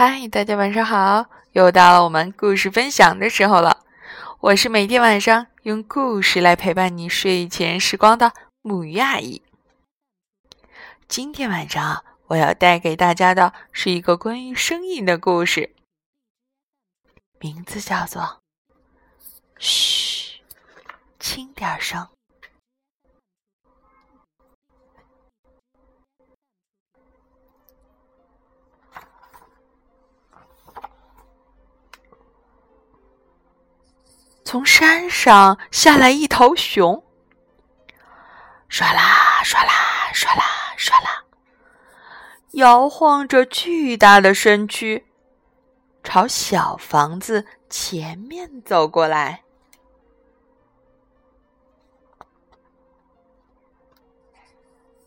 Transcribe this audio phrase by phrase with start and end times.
[0.00, 1.26] 嗨，大家晚上好！
[1.50, 3.84] 又到了我们故事分享的时候了。
[4.38, 8.32] 我是每天晚上用故事来陪伴你睡前时光的
[8.62, 9.42] 母鱼阿姨。
[11.08, 15.74] 今天晚上我要带给大家的是一个关于声音的故事，
[17.40, 18.22] 名字叫做
[19.58, 20.40] 《嘘，
[21.18, 22.00] 轻点声》。
[34.48, 37.04] 从山上下来一头熊，
[38.70, 40.42] 唰啦唰啦唰啦
[40.78, 41.24] 唰啦，
[42.52, 45.04] 摇晃着巨大的身躯，
[46.02, 49.42] 朝小房子前面走过来。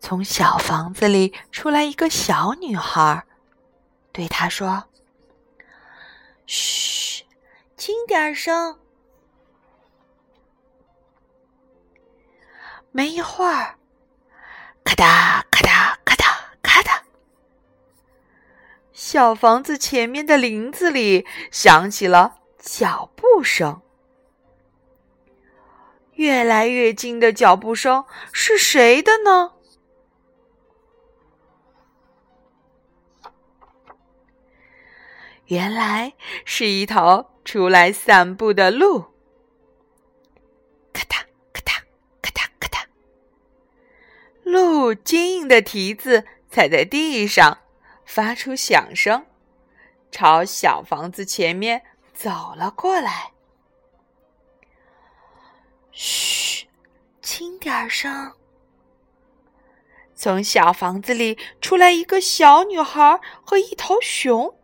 [0.00, 3.22] 从小房子里出来一个小女孩，
[4.12, 4.84] 对他说
[6.48, 7.26] ：“嘘，
[7.76, 8.78] 轻点声。”
[12.96, 13.76] 没一会儿，
[14.82, 16.24] 咔哒咔哒咔哒
[16.62, 17.02] 咔哒，
[18.90, 23.82] 小房子前面的林子里响起了脚步声。
[26.12, 29.52] 越来越近的脚步声是谁的呢？
[35.44, 36.14] 原来
[36.46, 39.15] 是一头出来散步的鹿。
[44.46, 47.58] 鹿坚硬的蹄子踩在地上，
[48.04, 49.26] 发出响声，
[50.12, 51.82] 朝小房子前面
[52.14, 53.32] 走了过来。
[55.90, 56.68] 嘘，
[57.20, 58.32] 轻点声。
[60.14, 64.56] 从小房子里出来一个小女孩和一头熊，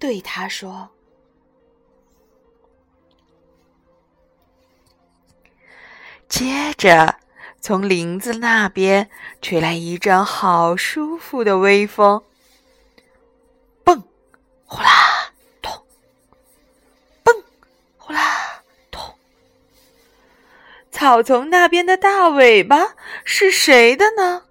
[0.00, 0.90] 对他说
[6.28, 7.16] ：“接着。”
[7.60, 9.10] 从林子那边
[9.42, 12.22] 吹来一阵好舒服的微风，
[13.84, 14.02] 蹦，
[14.64, 15.72] 呼啦，咚，
[17.22, 17.34] 蹦，
[17.98, 19.00] 呼啦，咚。
[20.90, 24.44] 草丛那边的大尾巴是谁的呢？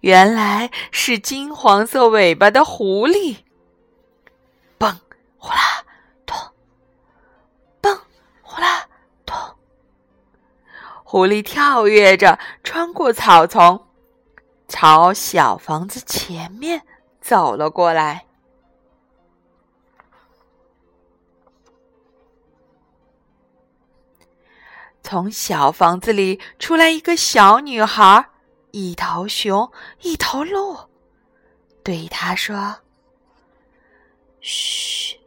[0.00, 3.41] 原来是金黄色尾巴的狐狸，
[11.12, 13.86] 狐狸跳跃着穿过草丛，
[14.66, 16.86] 朝小房子前面
[17.20, 18.24] 走了过来。
[25.02, 28.30] 从小房子里出来一个小女孩，
[28.70, 29.70] 一头熊，
[30.00, 30.78] 一头鹿，
[31.84, 32.74] 对他说
[34.40, 35.20] ：“嘘，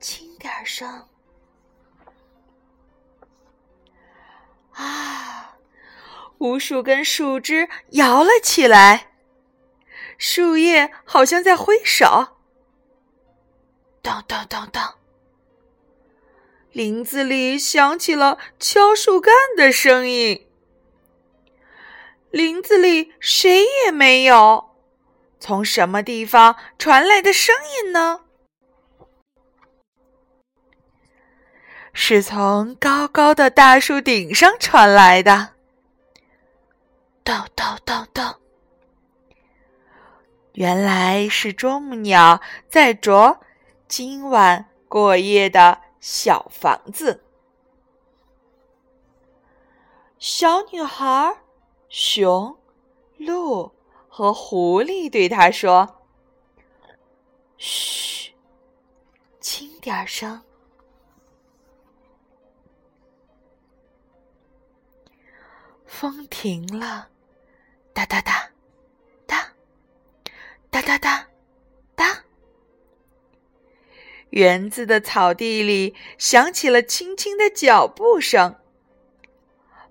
[0.00, 1.06] 轻点声。”
[6.40, 9.10] 无数根树枝摇了起来，
[10.16, 12.38] 树叶好像在挥手。
[14.00, 14.94] 当当当当，
[16.72, 20.46] 林子里响起了敲树干的声音。
[22.30, 24.70] 林子里谁也没有，
[25.38, 28.22] 从什么地方传来的声音呢？
[31.92, 35.50] 是从高高的大树顶上传来的，
[37.24, 38.34] 咚咚咚咚。
[40.54, 43.40] 原来是啄木鸟在啄
[43.86, 47.22] 今晚过夜的小房子。
[50.18, 51.38] 小女孩、
[51.88, 52.58] 熊、
[53.16, 53.72] 鹿
[54.08, 56.02] 和狐狸对他说
[57.56, 58.34] ：“嘘，
[59.40, 60.42] 轻点声。”
[66.00, 67.08] 风停了，
[67.92, 68.48] 哒哒哒，
[69.26, 69.52] 哒，
[70.70, 71.26] 哒哒哒，
[71.94, 72.24] 哒。
[74.30, 78.58] 园子的草地里响起了轻轻的脚步声。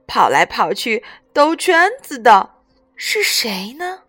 [0.08, 2.56] 跑来跑去兜圈子的
[2.96, 4.02] 是谁呢？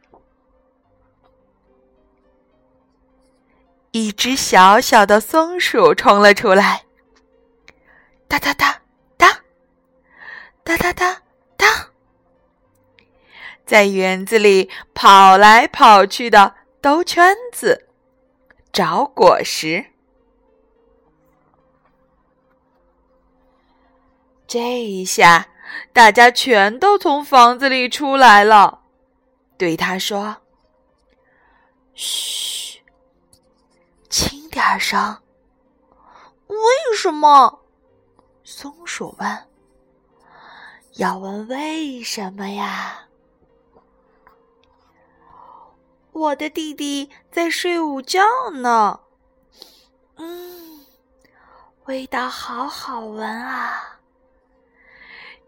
[3.90, 6.86] 一只小小的松鼠冲了出来，
[8.26, 8.80] 哒哒哒
[9.18, 9.42] 哒，
[10.64, 11.22] 哒哒哒。
[13.70, 17.86] 在园子里跑来跑去的兜圈子，
[18.72, 19.92] 找果实。
[24.48, 25.50] 这一下，
[25.92, 28.80] 大家全都从房子里出来了，
[29.56, 30.38] 对他说
[31.94, 32.80] ：“嘘，
[34.08, 35.22] 轻点声。
[36.48, 36.56] 为
[36.96, 37.60] 什么？
[38.42, 39.46] 松鼠问。
[40.94, 43.06] 要问为什么呀？
[46.12, 48.20] 我的弟弟在睡午觉
[48.52, 49.00] 呢。
[50.16, 50.84] 嗯，
[51.84, 54.00] 味道好好闻啊！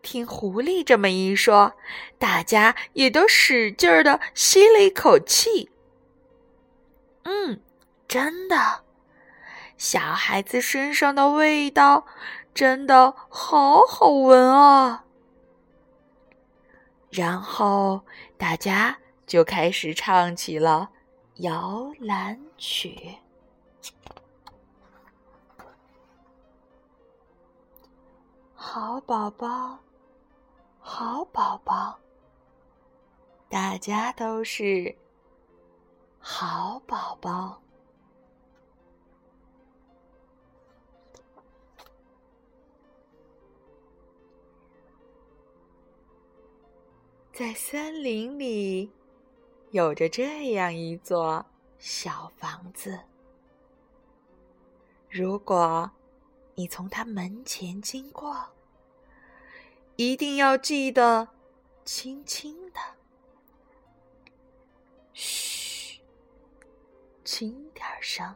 [0.00, 1.75] 听狐狸这么一说，
[2.19, 5.70] 大家也都使劲儿的吸了一口气。
[7.25, 7.61] 嗯，
[8.09, 8.82] 真的，
[9.76, 12.06] 小孩子身上的味道
[12.53, 15.05] 真的好好闻啊！
[17.11, 18.05] 然后
[18.37, 20.91] 大家就开始唱起了
[21.37, 23.17] 摇篮曲。
[28.55, 29.79] 好宝宝，
[30.79, 31.99] 好宝宝，
[33.49, 34.95] 大家都是
[36.19, 37.61] 好宝宝。
[47.33, 48.93] 在森林里，
[49.73, 51.45] 有着这样一座
[51.79, 53.01] 小房子。
[55.09, 55.91] 如果
[56.55, 58.37] 你从他门前经过，
[59.97, 61.27] 一定要记得
[61.87, 62.81] 轻轻的，
[65.15, 66.03] 嘘，
[67.25, 68.35] 轻点声。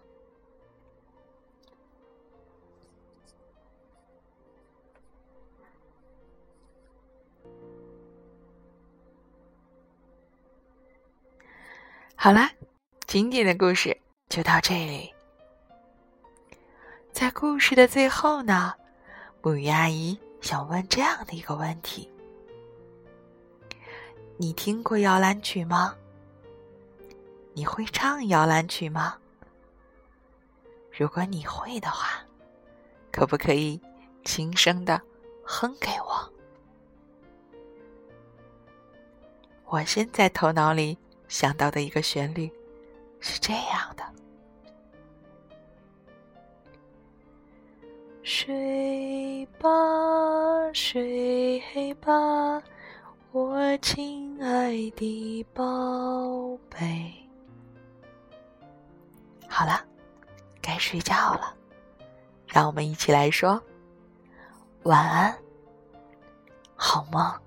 [12.26, 12.50] 好啦，
[13.06, 13.96] 今天的故事
[14.28, 15.14] 就到这里。
[17.12, 18.74] 在故事的最后呢，
[19.42, 22.10] 木鱼阿姨想问这样的一个问题：
[24.38, 25.94] 你听过摇篮曲吗？
[27.54, 29.16] 你会唱摇篮曲吗？
[30.90, 32.20] 如果你会的话，
[33.12, 33.80] 可不可以
[34.24, 35.00] 轻声的
[35.44, 36.32] 哼给我？
[39.66, 40.98] 我现在头脑里。
[41.28, 42.50] 想到的一个旋律
[43.20, 44.04] 是这样的：
[48.22, 49.68] 睡吧，
[50.72, 52.62] 睡吧，
[53.32, 55.62] 我亲爱的宝
[56.70, 57.12] 贝。
[59.48, 59.84] 好了，
[60.60, 61.54] 该睡觉了，
[62.46, 63.62] 让我们一起来说
[64.82, 65.36] 晚安，
[66.74, 67.45] 好梦。